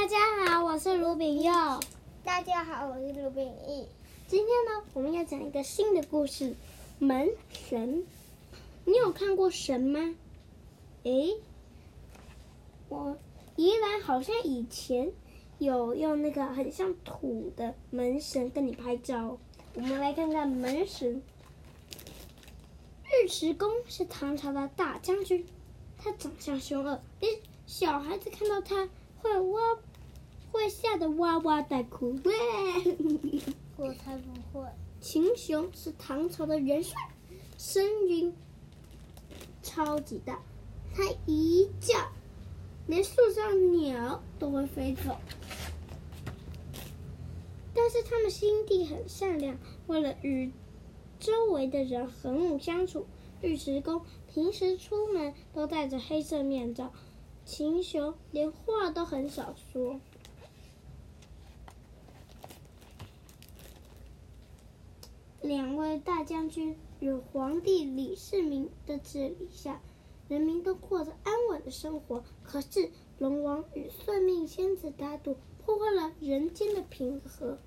[0.00, 1.52] 大家好，我是卢炳佑。
[2.24, 3.86] 大家好，我是卢炳义。
[4.26, 6.54] 今天呢，我们要讲一个新的故事——
[6.98, 8.06] 门神。
[8.86, 10.14] 你有看过神吗？
[11.02, 11.36] 诶，
[12.88, 13.18] 我
[13.56, 15.12] 宜兰好像以前
[15.58, 19.36] 有用那个很像土的门神跟你拍照。
[19.74, 21.22] 我们来看看门神。
[23.04, 25.46] 尉迟恭是唐朝的大将军，
[25.98, 28.88] 他长相凶恶，连小孩子看到他
[29.22, 29.60] 会哇，
[30.52, 32.18] 会吓得哇哇大哭。
[32.24, 32.34] 喂，
[33.76, 34.66] 我才不会。
[35.00, 36.98] 秦雄是唐朝的元帅，
[37.56, 38.34] 声音
[39.62, 40.42] 超级大，
[40.94, 42.10] 他一叫，
[42.86, 45.16] 连树上鸟都会飞走。
[47.72, 50.52] 但是他们心地很善良，为了与
[51.18, 53.06] 周围的人和睦相处，
[53.42, 56.92] 尉迟恭平时出门都戴着黑色面罩，
[57.44, 60.00] 秦雄连话都很少说。
[65.42, 69.80] 两位大将军与皇帝李世民的治理下，
[70.28, 72.22] 人民都过着安稳的生活。
[72.42, 77.58] 可是龙王与算命仙子打赌，破坏了人间的平和。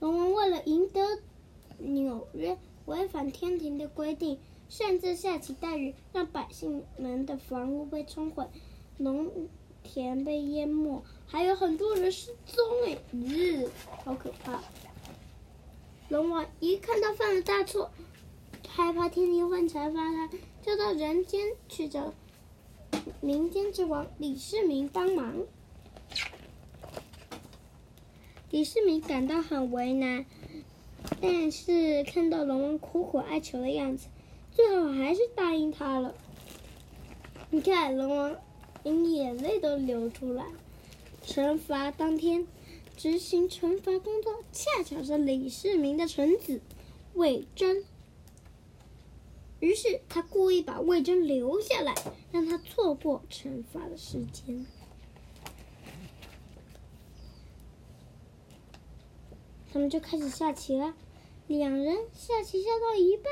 [0.00, 1.20] 龙王为了赢得
[1.78, 4.38] 纽约，违反天庭的规定，
[4.76, 8.44] 擅自下起大雨，让百姓们的房屋被冲毁，
[8.96, 9.30] 农
[9.84, 12.64] 田被淹没，还有很多人失踪。
[12.84, 13.68] 哎，日，
[14.04, 14.60] 好可怕！
[16.08, 17.92] 龙王一看到犯了大错，
[18.66, 20.28] 害怕天庭会惩罚他，
[20.60, 22.12] 就到人间去找
[23.20, 25.36] 民间之王李世民帮忙。
[28.50, 30.26] 李世民感到很为难，
[31.20, 34.08] 但是看到龙王苦苦哀求的样子，
[34.54, 36.14] 最后还是答应他了。
[37.50, 38.36] 你看，龙王
[38.84, 40.46] 连眼泪都流出来。
[41.26, 42.46] 惩罚当天，
[42.96, 46.60] 执行惩罚工作恰巧是李世民的臣子
[47.14, 47.84] 魏征，
[49.58, 51.94] 于是他故意把魏征留下来，
[52.30, 54.66] 让他错过惩罚的时间。
[59.72, 60.94] 他们就开始下棋了。
[61.48, 63.24] 两人下棋下到一半，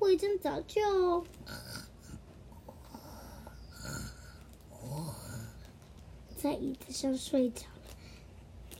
[0.00, 1.26] 魏征早就
[6.36, 7.72] 在椅子上睡着了。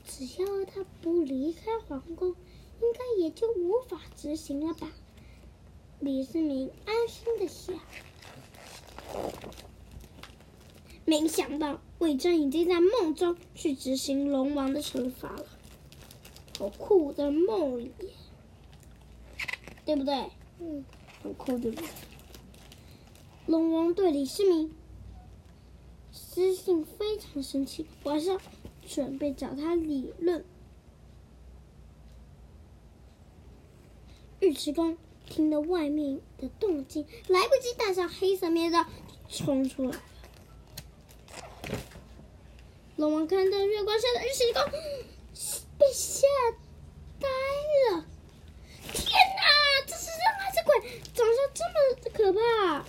[0.05, 4.91] 只要他不离开皇宫，应该也就无法执行了吧？
[5.99, 7.79] 李世民安心的想。
[11.05, 15.45] 没想到魏征已经在梦中去执行龙王的惩罚了。
[16.57, 17.91] 好酷的梦里，
[19.85, 20.31] 对不对？
[20.59, 20.83] 嗯，
[21.21, 21.89] 很酷，对不对？
[23.47, 24.73] 龙王对李世民
[26.11, 28.39] 私信非常生气，晚上
[28.87, 30.45] 准备找他理论。
[34.39, 38.85] 尉迟恭听到外面的动静，来不及戴上黑色面罩，
[39.29, 39.97] 冲出来。
[42.95, 44.61] 龙王看到月光下的尉迟恭。
[45.79, 46.27] 被吓
[47.19, 48.05] 呆了！
[48.93, 51.01] 天哪，这是人还是鬼？
[51.11, 52.83] 长相这么可怕！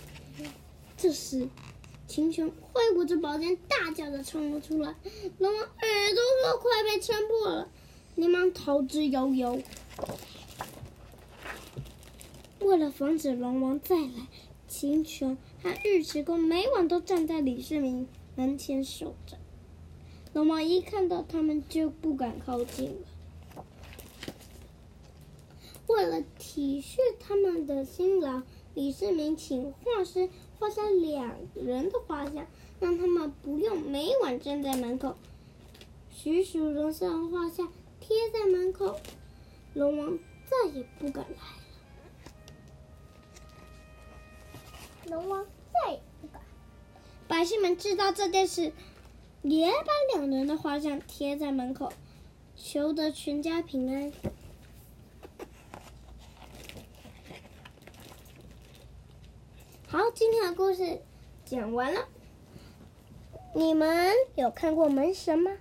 [0.97, 1.47] 这时，
[2.07, 4.95] 秦琼挥舞着宝剑，大叫着冲了出来。
[5.37, 7.69] 龙王耳朵都快被撑破了，
[8.15, 9.63] 连忙逃之夭夭。
[12.61, 14.27] 为了防止龙王再来，
[14.67, 19.37] 秦琼和尉迟恭每晚都站在李世民门前守着。
[20.33, 23.65] 龙王一看到他们就不敢靠近了。
[25.85, 28.41] 为了体恤他们的辛劳，
[28.73, 30.29] 李世民请画师
[30.59, 32.45] 画下两人的画像，
[32.79, 35.15] 让他们不用每晚站在门口。
[36.09, 38.99] 栩栩如生画像贴在门口，
[39.73, 41.57] 龙王再也不敢来了。
[45.07, 46.41] 龙王再也不敢。
[47.27, 48.73] 百姓们知道这件事。
[49.43, 51.91] 也把两人的画像贴在门口，
[52.55, 54.13] 求得全家平安。
[59.85, 61.01] 好，今天的故事
[61.43, 62.07] 讲完了。
[63.55, 65.51] 你们有看过门神吗？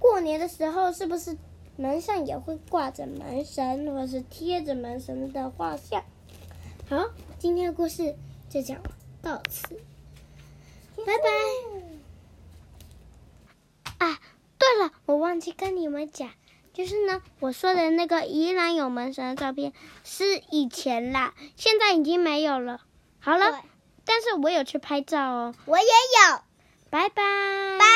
[0.00, 1.38] 过年的时候是不是
[1.76, 6.02] 门上也会挂着门神，或者是贴着门神的画像？
[6.88, 8.16] 好，今天的故事
[8.48, 8.82] 就讲
[9.22, 9.80] 到此，
[10.96, 11.12] 拜
[13.98, 14.04] 拜。
[14.04, 14.18] 啊，
[14.58, 16.30] 对了，我忘记跟你们讲，
[16.72, 19.72] 就是呢，我说的那个宜兰有门神的照片
[20.02, 22.80] 是以前啦，现在已经没有了。
[23.20, 23.62] 好了，
[24.08, 25.54] 但是我有去拍照哦。
[25.66, 26.40] 我也有。
[26.90, 27.22] 拜拜。
[27.78, 27.88] 拜。